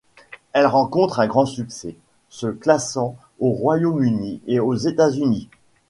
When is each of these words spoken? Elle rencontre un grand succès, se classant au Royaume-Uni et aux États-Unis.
Elle 0.53 0.65
rencontre 0.65 1.19
un 1.19 1.27
grand 1.27 1.45
succès, 1.45 1.95
se 2.29 2.47
classant 2.47 3.17
au 3.39 3.51
Royaume-Uni 3.51 4.41
et 4.47 4.59
aux 4.59 4.73
États-Unis. 4.73 5.47